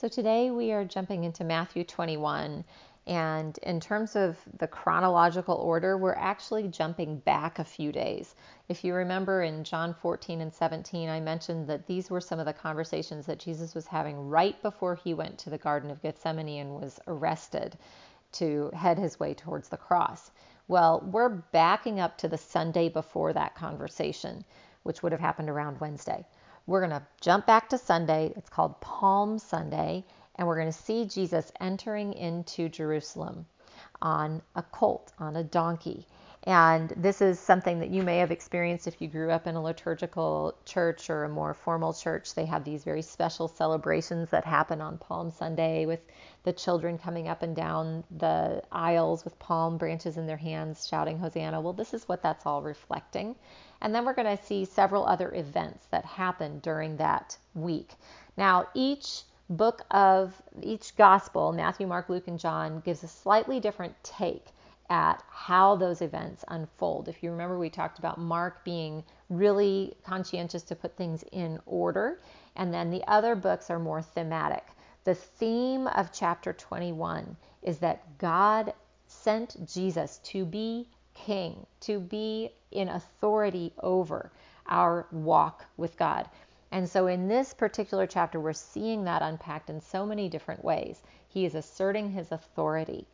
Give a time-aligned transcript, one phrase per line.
[0.00, 2.64] So today we are jumping into Matthew 21.
[3.06, 8.34] And in terms of the chronological order, we're actually jumping back a few days.
[8.70, 12.46] If you remember in John 14 and 17, I mentioned that these were some of
[12.46, 16.62] the conversations that Jesus was having right before he went to the Garden of Gethsemane
[16.62, 17.76] and was arrested
[18.32, 20.30] to head his way towards the cross.
[20.66, 24.46] Well, we're backing up to the Sunday before that conversation,
[24.82, 26.24] which would have happened around Wednesday.
[26.66, 28.32] We're going to jump back to Sunday.
[28.36, 30.04] It's called Palm Sunday,
[30.36, 33.46] and we're going to see Jesus entering into Jerusalem
[34.02, 36.06] on a colt, on a donkey.
[36.44, 39.62] And this is something that you may have experienced if you grew up in a
[39.62, 42.34] liturgical church or a more formal church.
[42.34, 46.00] They have these very special celebrations that happen on Palm Sunday with
[46.44, 51.18] the children coming up and down the aisles with palm branches in their hands, shouting
[51.18, 51.60] Hosanna.
[51.60, 53.36] Well, this is what that's all reflecting.
[53.82, 57.92] And then we're going to see several other events that happen during that week.
[58.38, 63.94] Now, each book of each gospel, Matthew, Mark, Luke, and John, gives a slightly different
[64.02, 64.46] take
[64.90, 67.08] at how those events unfold.
[67.08, 72.20] If you remember, we talked about Mark being really conscientious to put things in order,
[72.56, 74.66] and then the other books are more thematic.
[75.04, 78.74] The theme of chapter 21 is that God
[79.06, 84.32] sent Jesus to be king, to be in authority over
[84.66, 86.28] our walk with God.
[86.72, 91.02] And so in this particular chapter, we're seeing that unpacked in so many different ways.
[91.28, 93.06] He is asserting his authority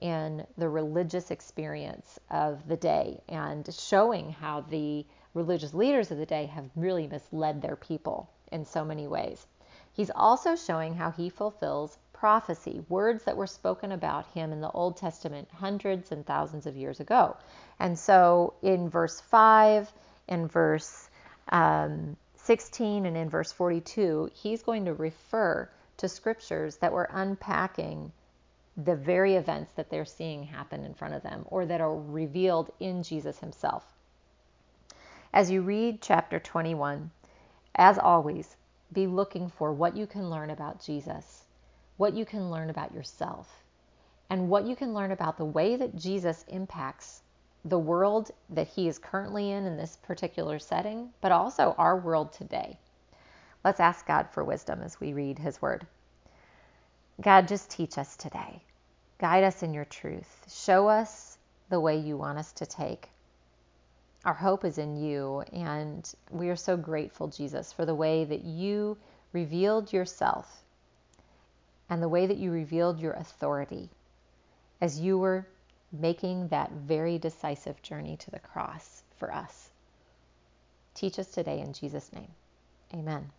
[0.00, 6.26] in the religious experience of the day and showing how the religious leaders of the
[6.26, 9.46] day have really misled their people in so many ways.
[9.92, 14.70] He's also showing how he fulfills prophecy, words that were spoken about him in the
[14.70, 17.36] Old Testament hundreds and thousands of years ago.
[17.78, 19.90] And so in verse 5,
[20.28, 21.08] in verse
[21.50, 28.12] um, 16, and in verse 42, he's going to refer to scriptures that were unpacking
[28.84, 32.72] the very events that they're seeing happen in front of them or that are revealed
[32.80, 33.84] in Jesus himself.
[35.32, 37.10] As you read chapter 21,
[37.74, 38.56] as always,
[38.92, 41.44] be looking for what you can learn about Jesus,
[41.96, 43.64] what you can learn about yourself,
[44.28, 47.22] and what you can learn about the way that Jesus impacts
[47.64, 52.32] the world that he is currently in in this particular setting, but also our world
[52.32, 52.78] today.
[53.64, 55.86] Let's ask God for wisdom as we read his word.
[57.20, 58.62] God, just teach us today.
[59.20, 60.46] Guide us in your truth.
[60.50, 61.36] Show us
[61.68, 63.10] the way you want us to take.
[64.24, 68.44] Our hope is in you, and we are so grateful, Jesus, for the way that
[68.44, 68.96] you
[69.34, 70.62] revealed yourself
[71.90, 73.90] and the way that you revealed your authority
[74.80, 75.46] as you were
[75.92, 79.68] making that very decisive journey to the cross for us.
[80.94, 82.30] Teach us today in Jesus' name.
[82.94, 83.30] Amen.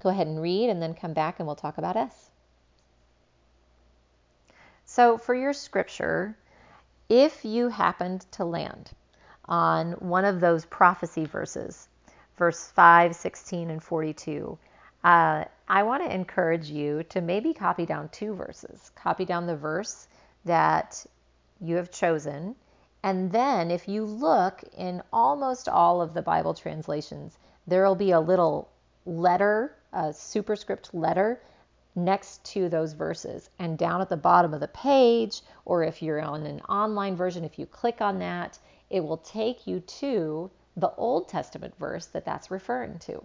[0.00, 2.29] Go ahead and read and then come back and we'll talk about us.
[4.92, 6.36] So, for your scripture,
[7.08, 8.90] if you happened to land
[9.44, 11.86] on one of those prophecy verses,
[12.36, 14.58] verse 5, 16, and 42,
[15.04, 18.90] uh, I want to encourage you to maybe copy down two verses.
[18.96, 20.08] Copy down the verse
[20.44, 21.06] that
[21.60, 22.56] you have chosen.
[23.04, 28.10] And then, if you look in almost all of the Bible translations, there will be
[28.10, 28.68] a little
[29.06, 31.40] letter, a superscript letter
[31.94, 33.50] next to those verses.
[33.58, 37.44] And down at the bottom of the page, or if you're on an online version,
[37.44, 38.58] if you click on that,
[38.90, 43.22] it will take you to the Old Testament verse that that's referring to.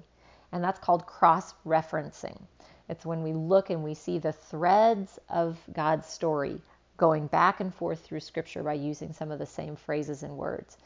[0.51, 2.39] And that's called cross referencing.
[2.87, 6.61] It's when we look and we see the threads of God's story
[6.97, 10.77] going back and forth through Scripture by using some of the same phrases and words.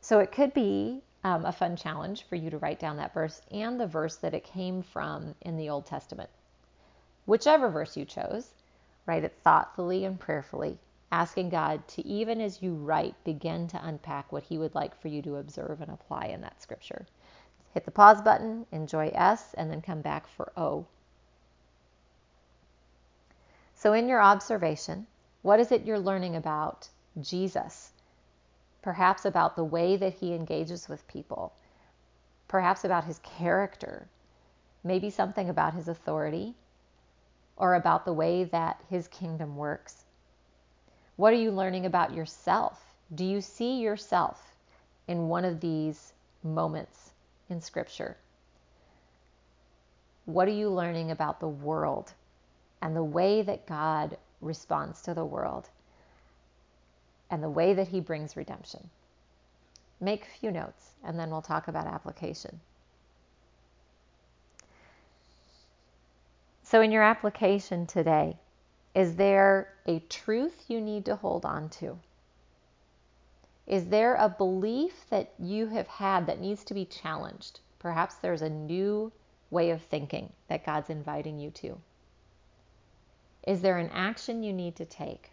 [0.00, 3.40] So it could be um, a fun challenge for you to write down that verse
[3.50, 6.30] and the verse that it came from in the Old Testament.
[7.28, 8.54] Whichever verse you chose,
[9.04, 10.78] write it thoughtfully and prayerfully,
[11.12, 15.08] asking God to, even as you write, begin to unpack what He would like for
[15.08, 17.04] you to observe and apply in that scripture.
[17.74, 20.86] Hit the pause button, enjoy S, and then come back for O.
[23.74, 25.06] So, in your observation,
[25.42, 26.88] what is it you're learning about
[27.20, 27.92] Jesus?
[28.80, 31.52] Perhaps about the way that he engages with people,
[32.48, 34.08] perhaps about his character,
[34.82, 36.54] maybe something about his authority,
[37.58, 40.04] or about the way that His kingdom works?
[41.16, 42.80] What are you learning about yourself?
[43.14, 44.54] Do you see yourself
[45.08, 46.12] in one of these
[46.44, 47.10] moments
[47.50, 48.16] in Scripture?
[50.26, 52.12] What are you learning about the world
[52.80, 55.68] and the way that God responds to the world
[57.30, 58.88] and the way that He brings redemption?
[60.00, 62.60] Make a few notes and then we'll talk about application.
[66.70, 68.36] So, in your application today,
[68.94, 71.98] is there a truth you need to hold on to?
[73.66, 77.60] Is there a belief that you have had that needs to be challenged?
[77.78, 79.10] Perhaps there's a new
[79.48, 81.78] way of thinking that God's inviting you to.
[83.46, 85.30] Is there an action you need to take?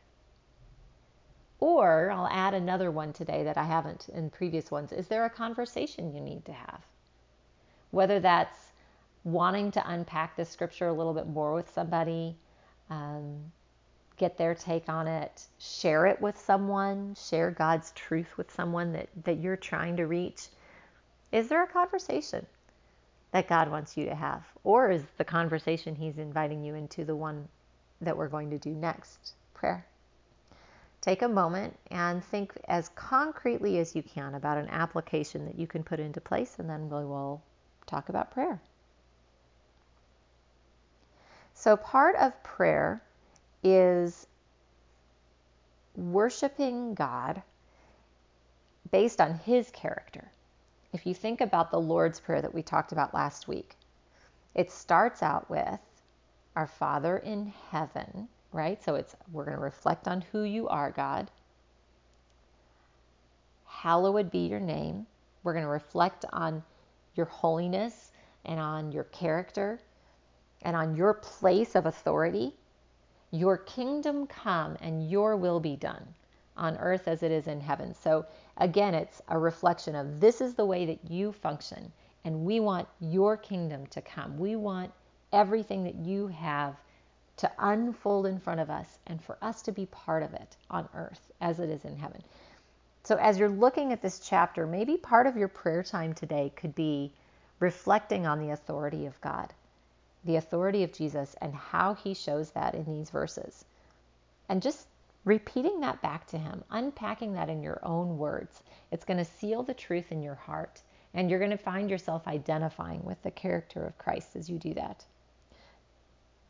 [1.59, 4.93] Or I'll add another one today that I haven't in previous ones.
[4.93, 6.85] Is there a conversation you need to have?
[7.91, 8.64] Whether that's
[9.25, 12.37] wanting to unpack this scripture a little bit more with somebody,
[12.89, 13.51] um,
[14.17, 19.09] get their take on it, share it with someone, share God's truth with someone that,
[19.23, 20.47] that you're trying to reach.
[21.31, 22.45] Is there a conversation
[23.31, 24.43] that God wants you to have?
[24.63, 27.47] Or is the conversation He's inviting you into the one
[28.01, 29.33] that we're going to do next?
[29.55, 29.85] Prayer.
[31.01, 35.67] Take a moment and think as concretely as you can about an application that you
[35.67, 37.43] can put into place, and then we will
[37.85, 38.61] talk about prayer.
[41.65, 43.01] So, part of prayer
[43.63, 44.27] is
[45.95, 47.41] worshiping God
[48.91, 50.29] based on His character.
[50.93, 53.77] If you think about the Lord's Prayer that we talked about last week,
[54.53, 55.79] it starts out with
[56.55, 58.83] Our Father in heaven, right?
[58.83, 61.31] So it's we're going to reflect on who you are, God.
[63.65, 65.07] Hallowed be your name.
[65.41, 66.61] We're going to reflect on
[67.15, 68.11] your holiness
[68.45, 69.79] and on your character
[70.65, 72.51] and on your place of authority,
[73.29, 76.03] your kingdom come and your will be done
[76.57, 77.93] on earth as it is in heaven.
[77.93, 78.25] So
[78.57, 81.91] again, it's a reflection of this is the way that you function,
[82.23, 84.39] and we want your kingdom to come.
[84.39, 84.91] We want
[85.31, 86.75] everything that you have
[87.37, 90.89] to unfold in front of us and for us to be part of it on
[90.95, 92.23] earth as it is in heaven.
[93.03, 96.73] So, as you're looking at this chapter, maybe part of your prayer time today could
[96.73, 97.13] be
[97.59, 99.53] reflecting on the authority of God
[100.25, 103.63] the authority of Jesus and how he shows that in these verses.
[104.49, 104.87] And just
[105.23, 108.61] repeating that back to him, unpacking that in your own words.
[108.91, 110.81] It's going to seal the truth in your heart,
[111.13, 114.73] and you're going to find yourself identifying with the character of Christ as you do
[114.75, 115.03] that.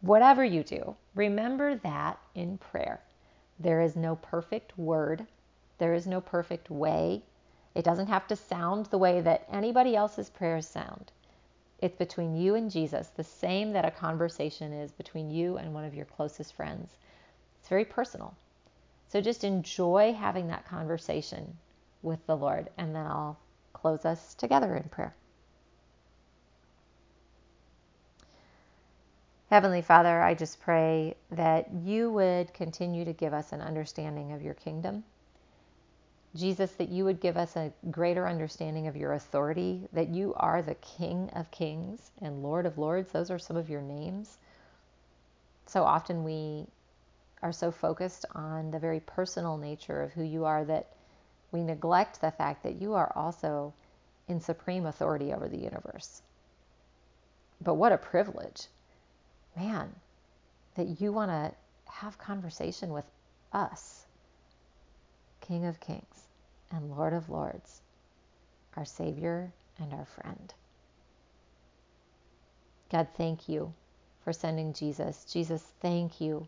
[0.02, 3.02] Whatever you do, remember that in prayer.
[3.60, 5.26] There is no perfect word,
[5.78, 7.24] there is no perfect way.
[7.74, 11.12] It doesn't have to sound the way that anybody else's prayers sound.
[11.86, 15.86] It's between you and Jesus, the same that a conversation is between you and one
[15.86, 16.90] of your closest friends.
[17.60, 18.34] It's very personal.
[19.10, 21.58] So just enjoy having that conversation
[22.02, 23.38] with the Lord, and then I'll
[23.74, 25.14] close us together in prayer.
[29.52, 34.42] Heavenly Father, I just pray that you would continue to give us an understanding of
[34.42, 35.04] your kingdom
[36.36, 40.62] Jesus, that you would give us a greater understanding of your authority, that you are
[40.62, 43.12] the King of kings and Lord of lords.
[43.12, 44.38] Those are some of your names.
[45.66, 46.68] So often we
[47.42, 50.88] are so focused on the very personal nature of who you are that
[51.52, 53.74] we neglect the fact that you are also
[54.28, 56.22] in supreme authority over the universe.
[57.62, 58.68] But what a privilege,
[59.56, 59.90] man,
[60.76, 61.54] that you want to
[61.92, 63.06] have conversation with
[63.54, 64.06] us,
[65.42, 66.25] King of Kings
[66.72, 67.82] and Lord of Lords,
[68.76, 70.54] our Savior and our friend.
[72.90, 73.74] God, thank you
[74.24, 75.26] for sending Jesus.
[75.32, 76.48] Jesus, thank you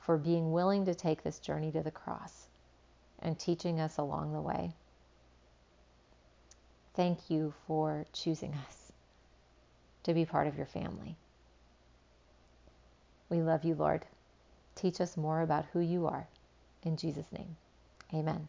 [0.00, 2.46] for being willing to take this journey to the cross
[3.20, 4.72] and teaching us along the way.
[6.94, 8.92] Thank you for choosing us
[10.04, 11.16] to be part of your family.
[13.28, 14.06] We love you, Lord.
[14.76, 16.26] Teach us more about who you are.
[16.84, 17.56] In Jesus' name,
[18.14, 18.48] amen.